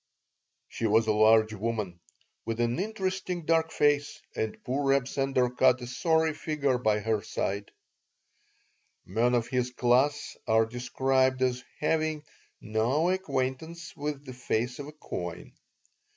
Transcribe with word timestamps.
She 0.67 0.87
was 0.87 1.05
a 1.05 1.11
large 1.13 1.53
woman 1.53 1.99
with 2.43 2.59
an 2.59 2.79
interesting 2.79 3.45
dark 3.45 3.71
face, 3.71 4.19
and 4.35 4.57
poor 4.63 4.85
Reb 4.87 5.07
Sender 5.07 5.47
cut 5.51 5.79
a 5.81 5.85
sorry 5.85 6.33
figure 6.33 6.79
by 6.79 6.97
her 6.97 7.21
side 7.21 7.69
Men 9.05 9.35
of 9.35 9.49
his 9.49 9.69
class 9.69 10.35
are 10.47 10.65
described 10.65 11.43
as 11.43 11.63
having 11.79 12.23
"no 12.59 13.11
acquaintance 13.11 13.95
with 13.95 14.25
the 14.25 14.33
face 14.33 14.79
of 14.79 14.87
a 14.87 14.91
coin." 14.93 15.53